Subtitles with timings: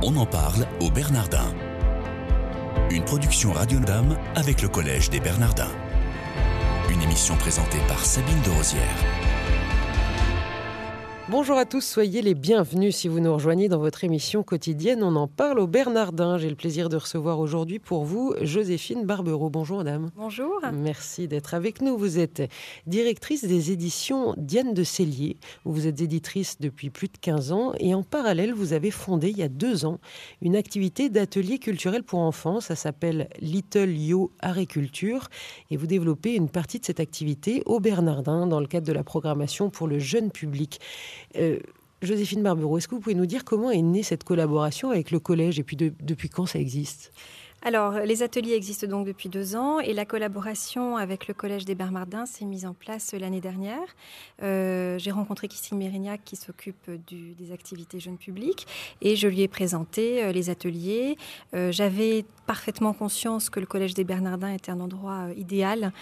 [0.00, 1.52] On en parle au Bernardin.
[2.90, 5.72] Une production Radio Dame avec le Collège des Bernardins.
[6.88, 9.37] Une émission présentée par Sabine de Rosière.
[11.30, 15.02] Bonjour à tous, soyez les bienvenus si vous nous rejoignez dans votre émission quotidienne.
[15.02, 16.38] On en parle au Bernardin.
[16.38, 19.50] J'ai le plaisir de recevoir aujourd'hui pour vous Joséphine Barbereau.
[19.50, 20.10] Bonjour madame.
[20.16, 20.58] Bonjour.
[20.72, 21.98] Merci d'être avec nous.
[21.98, 22.50] Vous êtes
[22.86, 25.36] directrice des éditions Diane de Cellier,
[25.66, 29.28] où vous êtes éditrice depuis plus de 15 ans et en parallèle, vous avez fondé
[29.28, 29.98] il y a deux ans
[30.40, 32.60] une activité d'atelier culturel pour enfants.
[32.60, 34.32] Ça s'appelle Little Yo
[34.66, 35.28] Culture
[35.70, 39.04] et vous développez une partie de cette activité au Bernardin dans le cadre de la
[39.04, 40.80] programmation pour le jeune public.
[41.36, 41.58] Euh,
[42.02, 45.18] Joséphine Barbereau, est-ce que vous pouvez nous dire comment est née cette collaboration avec le
[45.18, 47.12] collège et puis depuis quand ça existe?
[47.62, 51.74] Alors, les ateliers existent donc depuis deux ans et la collaboration avec le Collège des
[51.74, 53.96] Bernardins s'est mise en place l'année dernière.
[54.44, 58.68] Euh, j'ai rencontré Christine Mérignac qui s'occupe des activités jeunes publics
[59.02, 61.16] et je lui ai présenté euh, les ateliers.
[61.52, 65.92] Euh, j'avais parfaitement conscience que le Collège des Bernardins était un endroit idéal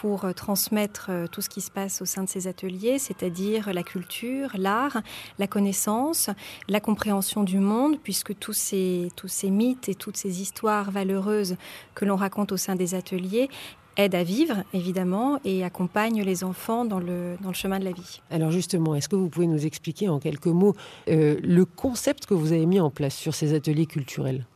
[0.00, 4.50] pour transmettre tout ce qui se passe au sein de ces ateliers, c'est-à-dire la culture,
[4.56, 5.02] l'art,
[5.40, 6.30] la connaissance,
[6.68, 11.56] la compréhension du monde, puisque tous ces, tous ces mythes et toutes ces histoires valeureuse
[11.94, 13.48] que l'on raconte au sein des ateliers
[13.96, 17.92] aide à vivre, évidemment, et accompagne les enfants dans le, dans le chemin de la
[17.92, 18.20] vie.
[18.30, 20.74] Alors justement, est-ce que vous pouvez nous expliquer en quelques mots
[21.08, 24.46] euh, le concept que vous avez mis en place sur ces ateliers culturels?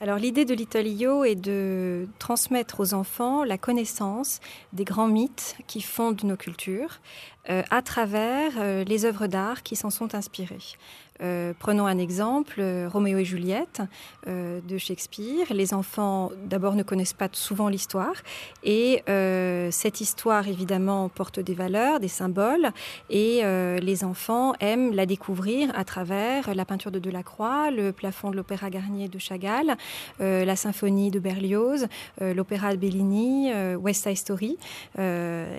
[0.00, 4.40] Alors l'idée de l'Italio est de transmettre aux enfants la connaissance
[4.72, 7.00] des grands mythes qui fondent nos cultures
[7.50, 10.58] euh, à travers euh, les œuvres d'art qui s'en sont inspirées.
[11.20, 13.82] Euh, prenons un exemple, Roméo et Juliette
[14.26, 15.46] de Shakespeare.
[15.50, 18.14] Les enfants, d'abord, ne connaissent pas souvent l'histoire.
[18.64, 19.02] Et
[19.70, 22.70] cette histoire, évidemment, porte des valeurs, des symboles.
[23.08, 28.36] Et les enfants aiment la découvrir à travers la peinture de Delacroix, le plafond de
[28.36, 29.76] l'Opéra Garnier de Chagall,
[30.18, 31.86] la symphonie de Berlioz,
[32.20, 34.56] l'opéra de Bellini, West Side Story.
[34.98, 35.02] Et,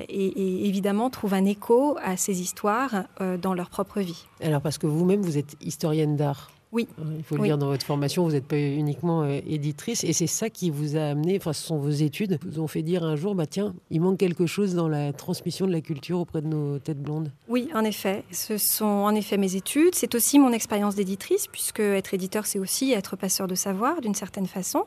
[0.09, 3.05] et, évidemment, trouvent un écho à ces histoires
[3.41, 4.25] dans leur propre vie.
[4.41, 6.51] Alors, parce que vous-même, vous êtes historienne d'art.
[6.73, 6.87] Oui.
[6.99, 10.11] Euh, il faut le dire dans votre formation, vous n'êtes pas uniquement euh, éditrice et
[10.11, 13.03] c'est ça qui vous a amené, enfin ce sont vos études, vous ont fait dire
[13.03, 16.41] un jour, bah tiens, il manque quelque chose dans la transmission de la culture auprès
[16.41, 17.31] de nos têtes blondes.
[17.47, 21.79] Oui, en effet, ce sont en effet mes études, c'est aussi mon expérience d'éditrice puisque
[21.79, 24.85] être éditeur c'est aussi être passeur de savoir d'une certaine façon.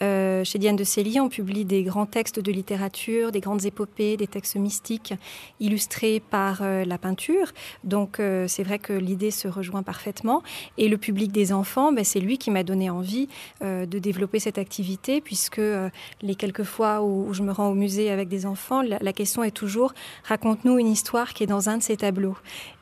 [0.00, 4.16] Euh, chez Diane de Célie, on publie des grands textes de littérature, des grandes épopées,
[4.16, 5.12] des textes mystiques
[5.60, 7.52] illustrés par la peinture.
[7.84, 10.42] Donc c'est vrai que l'idée se rejoint parfaitement
[10.78, 13.28] et le public des enfants, ben, c'est lui qui m'a donné envie
[13.62, 15.88] euh, de développer cette activité, puisque euh,
[16.22, 19.50] les quelques fois où, je me rends au musée avec des enfants, la question est
[19.50, 19.92] toujours
[20.24, 22.36] raconte-nous une histoire qui est dans un de ces tableaux.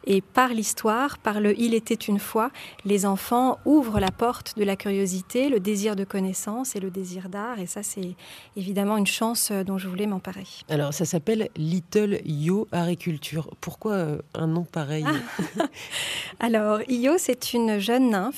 [0.07, 2.51] Et par l'histoire, par le Il était une fois,
[2.85, 7.29] les enfants ouvrent la porte de la curiosité, le désir de connaissance et le désir
[7.29, 7.59] d'art.
[7.59, 8.15] Et ça, c'est
[8.57, 10.47] évidemment une chance euh, dont je voulais m'emparer.
[10.69, 13.49] Alors, ça s'appelle Little Yo Agriculture.
[13.61, 15.07] Pourquoi un nom pareil?
[16.41, 18.34] Alors, Io, c'est une jeune nymphe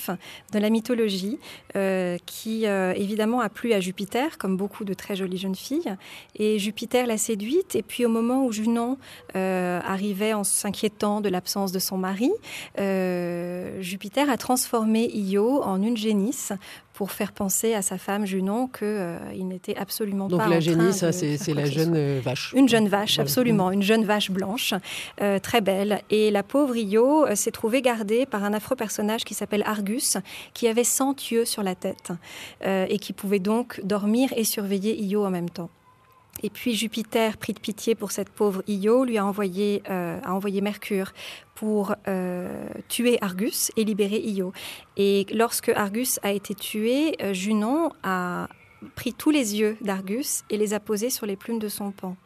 [0.52, 1.38] de la mythologie
[1.76, 5.96] euh, qui, évidemment, a plu à Jupiter, comme beaucoup de très jolies jeunes filles.
[6.36, 7.76] Et Jupiter l'a séduite.
[7.76, 8.98] Et puis, au moment où Junon
[9.34, 12.30] arrivait en s'inquiétant de l'absence de son mari,
[12.78, 16.52] euh, Jupiter a transformé Io en une génisse
[16.96, 20.36] pour faire penser à sa femme Junon qu'il euh, n'était absolument pas.
[20.38, 22.54] Donc la génisse, c'est la jeune euh, vache.
[22.56, 24.72] Une jeune vache, absolument, une jeune vache blanche,
[25.42, 26.00] très belle.
[26.10, 30.16] Et la pauvre Io s'est trouvée gardée par un affreux personnage qui s'appelle Argus,
[30.54, 32.12] qui avait 100 yeux sur la tête
[32.64, 35.68] et qui pouvait donc dormir et surveiller Io en même temps.
[36.42, 40.34] Et puis Jupiter, pris de pitié pour cette pauvre Io, lui a envoyé, euh, a
[40.34, 41.12] envoyé Mercure
[41.54, 44.52] pour euh, tuer Argus et libérer Io.
[44.96, 48.48] Et lorsque Argus a été tué, euh, Junon a
[48.94, 52.16] pris tous les yeux d'Argus et les a posés sur les plumes de son pan.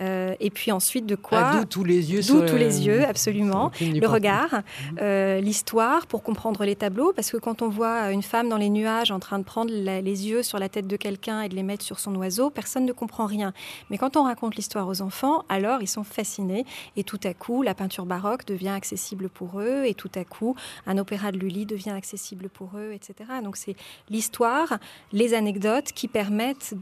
[0.00, 2.20] Euh, et puis ensuite de quoi ah, D'où tous les yeux.
[2.22, 3.70] D'où tous les yeux, absolument.
[3.80, 4.98] Le regard, mhm.
[5.00, 8.70] euh, l'histoire pour comprendre les tableaux, parce que quand on voit une femme dans les
[8.70, 11.62] nuages en train de prendre les yeux sur la tête de quelqu'un et de les
[11.62, 13.52] mettre sur son oiseau, personne ne comprend rien.
[13.90, 16.64] Mais quand on raconte l'histoire aux enfants, alors ils sont fascinés
[16.96, 20.56] et tout à coup la peinture baroque devient accessible pour eux et tout à coup
[20.86, 23.30] un opéra de Lully devient accessible pour eux, etc.
[23.42, 23.76] Donc c'est
[24.10, 24.78] l'histoire,
[25.12, 26.74] les anecdotes qui permettent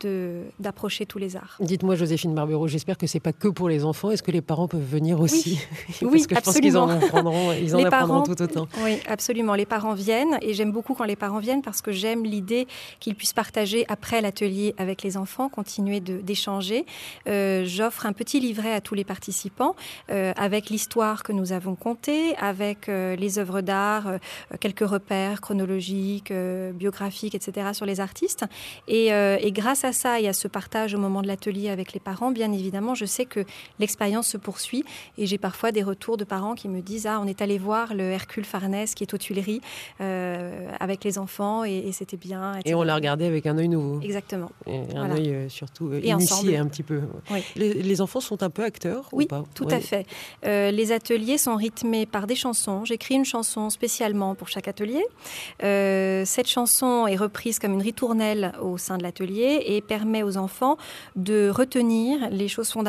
[0.58, 1.56] d'approcher tous les arts.
[1.60, 4.12] Dites-moi Joséphine Barbero, j'espère que c'est pas que pour les enfants.
[4.12, 5.58] Est-ce que les parents peuvent venir aussi
[6.02, 8.68] Oui, Parce que je pense qu'ils en apprendront, ils en apprendront tout autant.
[8.84, 9.56] Oui, absolument.
[9.56, 12.68] Les parents viennent et j'aime beaucoup quand les parents viennent parce que j'aime l'idée
[13.00, 16.86] qu'ils puissent partager après l'atelier avec les enfants, continuer d'échanger.
[17.28, 19.74] Euh, j'offre un petit livret à tous les participants
[20.12, 24.12] euh, avec l'histoire que nous avons contée, avec euh, les œuvres d'art,
[24.60, 26.32] quelques repères chronologiques,
[26.74, 27.70] biographiques, etc.
[27.72, 28.44] sur les artistes.
[28.86, 32.00] Et, et grâce à ça et à ce partage au moment de l'atelier avec les
[32.00, 33.44] parents, bien évidemment, je sais que
[33.78, 34.84] l'expérience se poursuit
[35.18, 37.94] et j'ai parfois des retours de parents qui me disent Ah, on est allé voir
[37.94, 39.60] le Hercule Farnèse qui est aux Tuileries
[40.00, 42.54] euh, avec les enfants et, c'était bien.
[42.64, 44.00] Et on l'a regardé avec un œil nouveau.
[44.00, 44.50] Exactement.
[44.66, 47.02] Et un œil euh, surtout euh, initié un petit peu.
[47.56, 49.44] Les, enfants sont un peu acteurs Oui, ou pas?
[49.54, 50.06] tout à fait.
[50.44, 52.84] les ateliers sont rythmés par des chansons.
[52.84, 55.04] J'écris une chanson spécialement pour chaque atelier.
[55.60, 60.76] cette chanson est reprise comme une ritournelle au sein de l'atelier et permet aux enfants
[61.16, 62.81] de retenir les choses fondamentales.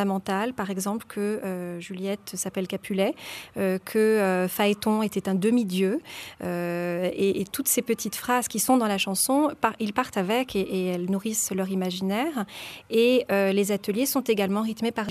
[0.53, 3.15] Par exemple, que Juliette s'appelle Capulet,
[3.55, 6.01] que Phaéton était un demi-dieu.
[6.41, 11.09] Et, toutes ces petites phrases qui sont dans la chanson, ils partent avec et, elles
[11.09, 12.45] nourrissent leur imaginaire.
[12.89, 15.07] Et euh, les ateliers sont également rythmés par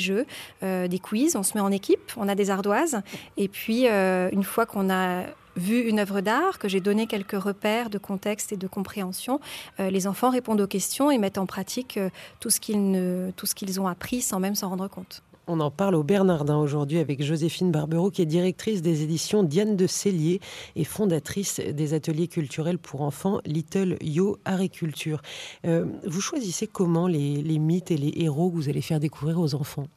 [0.62, 1.36] euh, des quiz.
[1.36, 3.00] On se met en équipe, on a des ardoises.
[3.36, 5.24] Et puis, euh, une fois qu'on a
[5.56, 9.40] vu une œuvre d'art, que j'ai donné quelques repères de contexte et de compréhension,
[9.78, 11.98] les enfants répondent aux questions et mettent en pratique
[12.40, 15.22] tout ce qu'ils ont appris sans même s'en rendre compte.
[15.48, 19.76] On en parle au Bernardin aujourd'hui avec Joséphine Barbero, qui est directrice des éditions Diane
[19.76, 20.40] de Cellier
[20.76, 25.20] et fondatrice des ateliers culturels pour enfants Little Yo Agriculture.
[25.66, 29.56] Euh, vous choisissez comment les, mythes et les héros que vous allez faire découvrir aux
[29.56, 29.88] enfants?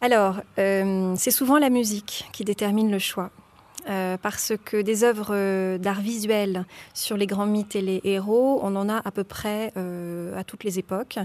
[0.00, 3.32] Alors, euh, c'est souvent la musique qui détermine le choix.
[3.88, 8.60] Euh, parce que des œuvres euh, d'art visuel sur les grands mythes et les héros,
[8.62, 11.18] on en a à peu près euh, à toutes les époques.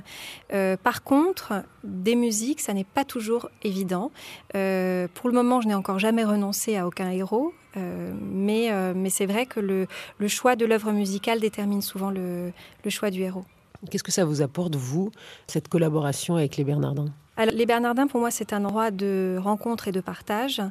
[0.83, 4.11] par contre, des musiques, ça n'est pas toujours évident.
[4.51, 9.45] pour le moment, je n'ai encore jamais renoncé à aucun héros, mais, mais c'est vrai
[9.45, 9.87] que le,
[10.17, 12.51] le choix de l'œuvre musicale détermine souvent le,
[12.83, 13.45] le choix du héros.
[13.89, 15.11] Qu'est-ce que ça vous apporte, vous,
[15.47, 17.11] cette collaboration avec les Bernardins?
[17.51, 20.61] Les Bernardins, pour moi, c'est un endroit de rencontre et de partage.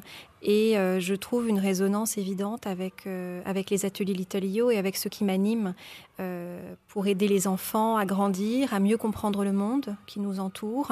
[0.43, 4.97] Et euh, je trouve une résonance évidente avec, euh, avec les ateliers Little et avec
[4.97, 5.73] ceux qui m'animent
[6.19, 10.91] euh, pour aider les enfants à grandir, à mieux comprendre le monde qui nous entoure,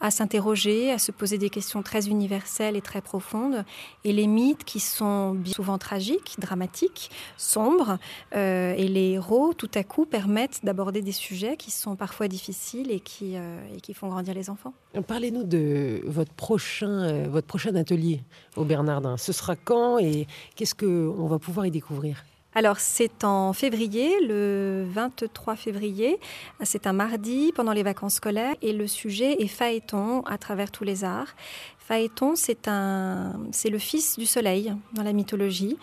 [0.00, 3.64] à s'interroger, à se poser des questions très universelles et très profondes.
[4.04, 7.98] Et les mythes qui sont souvent tragiques, dramatiques, sombres,
[8.32, 13.00] et les héros, tout à coup, permettent d'aborder des sujets qui sont parfois difficiles et
[13.00, 14.72] qui, et qui font grandir les enfants.
[15.06, 18.20] Parlez-nous de votre prochain, votre prochain atelier
[18.56, 22.24] au Bernard ce sera quand et qu'est-ce qu'on va pouvoir y découvrir?
[22.54, 26.18] Alors c'est en février, le 23 février,
[26.62, 30.84] c'est un mardi pendant les vacances scolaires et le sujet est Phaéton à travers tous
[30.84, 31.34] les arts.
[31.78, 35.76] Phaéton, c'est le fils du soleil dans la mythologie,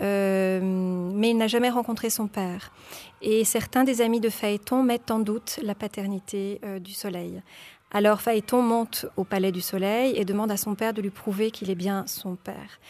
[0.00, 2.72] euh, mais il n'a jamais rencontré son père.
[3.22, 7.40] Et certains des amis de Phaéton mettent en doute la paternité euh, du soleil.
[7.96, 11.52] Alors Phaéton monte au palais du soleil et demande à son père de lui prouver
[11.52, 12.80] qu'il est bien son père.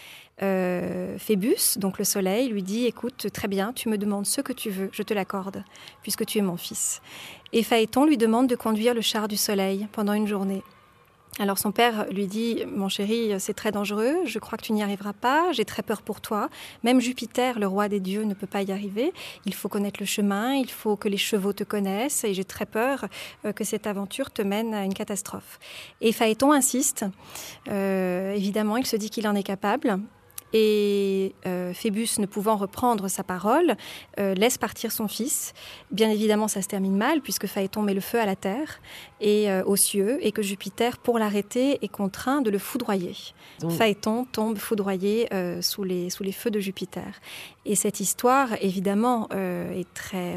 [0.42, 4.54] Euh, Phébus, donc le soleil, lui dit Écoute, très bien, tu me demandes ce que
[4.54, 5.62] tu veux, je te l'accorde,
[6.00, 7.02] puisque tu es mon fils.
[7.52, 10.62] Et Phaéton lui demande de conduire le char du soleil pendant une journée.
[11.40, 14.84] Alors son père lui dit, mon chéri, c'est très dangereux, je crois que tu n'y
[14.84, 16.48] arriveras pas, j'ai très peur pour toi.
[16.84, 19.12] Même Jupiter, le roi des dieux, ne peut pas y arriver.
[19.44, 22.66] Il faut connaître le chemin, il faut que les chevaux te connaissent, et j'ai très
[22.66, 23.06] peur
[23.44, 25.58] euh, que cette aventure te mène à une catastrophe.
[26.00, 27.04] Et Phaéton insiste.
[27.68, 29.98] Euh, évidemment, il se dit qu'il en est capable.
[30.56, 33.76] Et euh, Phébus, ne pouvant reprendre sa parole,
[34.20, 35.52] euh, laisse partir son fils.
[35.90, 38.80] Bien évidemment, ça se termine mal, puisque Phaéton met le feu à la terre
[39.20, 43.16] et euh, aux cieux, et que Jupiter, pour l'arrêter, est contraint de le foudroyer.
[43.68, 45.28] Phaéton tombe foudroyé
[45.60, 47.20] sous, les, sous les feux de Jupiter.
[47.64, 50.36] Et cette histoire, évidemment, est très,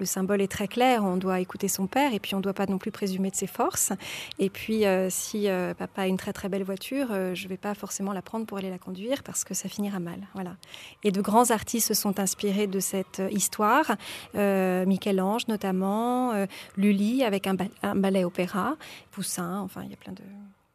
[0.00, 1.04] le symbole est très clair.
[1.04, 3.36] On doit écouter son père, et puis on ne doit pas non plus présumer de
[3.36, 3.92] ses forces.
[4.38, 5.46] Et puis, si
[5.78, 8.58] papa a une très très belle voiture, je ne vais pas forcément la prendre pour
[8.58, 10.18] aller la conduire, parce que ça finira mal.
[10.34, 10.56] Voilà.
[11.02, 13.96] Et de grands artistes se sont inspirés de cette histoire,
[14.34, 16.46] euh, Michel-Ange notamment, euh,
[16.76, 17.56] Lully avec un,
[17.94, 18.76] ballet opéra,
[19.10, 20.22] Poussin, enfin il y a plein de...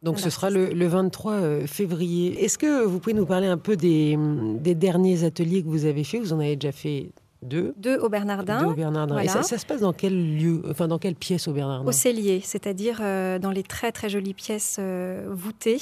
[0.01, 2.45] Donc ce sera le, 23 euh, février.
[2.45, 6.05] Est-ce que vous pouvez nous parler un peu des, des, derniers ateliers que vous avez
[6.05, 7.11] faits Vous en avez déjà fait
[7.41, 8.63] de Deux au Bernardin.
[8.63, 9.17] Deux au Bernardin.
[9.19, 11.88] Et ça, se passe dans quel lieu, enfin dans quelle pièce au Bernardin?
[11.88, 15.79] Au cellier, c'est-à-dire euh, dans les très très jolies pièces euh, voûtées.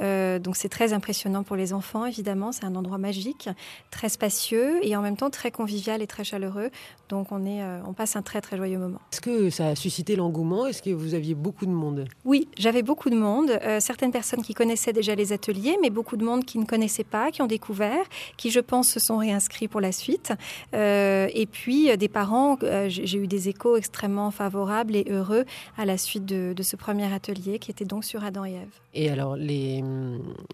[0.00, 2.52] Euh, donc c'est très impressionnant pour les enfants, évidemment.
[2.52, 3.48] C'est un endroit magique,
[3.90, 6.70] très spacieux et en même temps très convivial et très chaleureux.
[7.08, 9.00] Donc on, est, on passe un très très joyeux moment.
[9.12, 10.66] Est-ce que ça a suscité l'engouement?
[10.66, 12.04] Est-ce que vous aviez beaucoup de monde?
[12.24, 13.50] Oui, j'avais beaucoup de monde.
[13.80, 17.32] certaines personnes qui connaissaient déjà les ateliers, mais beaucoup de monde qui ne connaissaient pas,
[17.32, 18.04] qui ont découvert,
[18.36, 20.32] qui je pense se sont réinscrits pour la suite.
[20.72, 20.99] Euh,
[21.32, 25.44] et puis euh, des parents, euh, j'ai eu des échos extrêmement favorables et heureux
[25.76, 28.80] à la suite de, ce premier atelier qui était donc sur Adam et Ève.
[28.92, 29.82] Et alors les,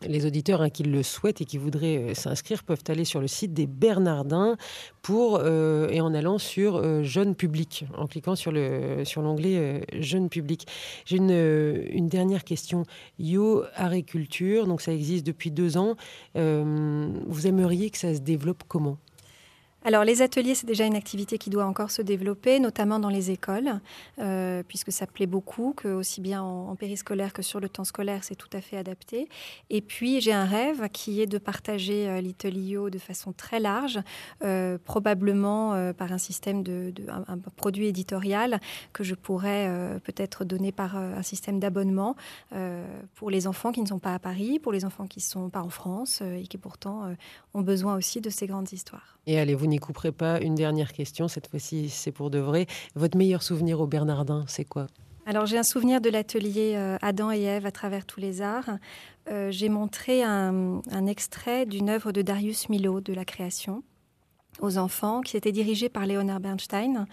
[0.07, 3.55] les auditeurs hein, qui le souhaitent et qui voudraient s'inscrire peuvent aller sur le site
[3.55, 4.57] des Bernardins
[5.03, 10.67] pour et en allant sur Jeune Public, en cliquant sur le sur l'onglet Jeune Public.
[11.05, 11.31] J'ai une,
[11.91, 12.85] une dernière question.
[13.19, 15.97] Yo Agriculture, donc ça existe depuis deux ans.
[16.35, 18.99] vous aimeriez que ça se développe comment?
[19.87, 23.31] Alors les ateliers, c'est déjà une activité qui doit encore se développer, notamment dans les
[23.31, 23.79] écoles,
[24.19, 28.25] euh, puisque ça plaît beaucoup, que aussi bien en, périscolaire que sur le temps scolaire,
[28.25, 29.29] c'est tout à fait adapté.
[29.71, 34.01] Et puis j'ai un rêve qui est de partager euh, l'Itelio de façon très large,
[34.43, 38.61] euh, probablement par un système de, un, produit éditorial
[38.93, 39.71] que je pourrais
[40.03, 42.17] peut-être donner par un système d'abonnement
[43.15, 45.49] pour les enfants qui ne sont pas à Paris, pour les enfants qui ne sont
[45.49, 47.15] pas en France et qui pourtant
[47.55, 49.17] ont besoin aussi de ces grandes histoires.
[49.77, 50.41] N'y couperez pas.
[50.41, 52.67] Une dernière question, cette fois-ci c'est pour de vrai.
[52.95, 54.87] Votre meilleur souvenir au Bernardin, c'est quoi?
[55.27, 58.79] Alors j'ai un souvenir de l'atelier euh, Adam et Ève à travers tous les arts.
[59.29, 63.83] Euh, j'ai montré un, un extrait d'une œuvre de Darius Milhaud de la création
[64.61, 67.07] aux enfants, qui était dirigé par Leonard Bernstein.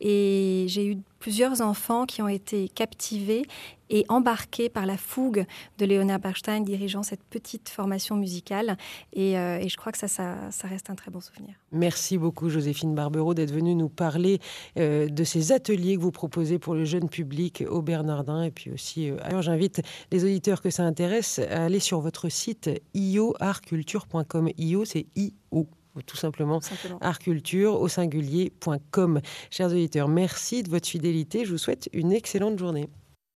[0.00, 3.46] Et j'ai eu plusieurs enfants qui ont été captivés
[3.88, 5.44] et embarqués par la fougue
[5.78, 8.76] de Leonard Bernstein dirigeant cette petite formation musicale.
[9.12, 11.54] Et, euh, je crois que ça, ça, reste un très bon souvenir.
[11.72, 14.40] Merci beaucoup Joséphine Barbero d'être venue nous parler
[14.78, 18.42] euh, de ces ateliers que vous proposez pour le jeune public au Bernardin.
[18.42, 22.28] Et puis aussi, euh, alors j'invite les auditeurs que ça intéresse à aller sur votre
[22.28, 24.50] site ioartculture.com.
[24.58, 25.66] Io, c'est I-O
[26.04, 26.98] tout simplement, simplement.
[27.00, 29.20] artculture au singulier.com.
[29.50, 31.44] Chers auditeurs, merci de votre fidélité.
[31.44, 32.88] Je vous souhaite une excellente journée.